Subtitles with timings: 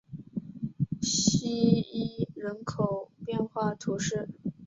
[0.99, 4.27] 希伊人口变化图示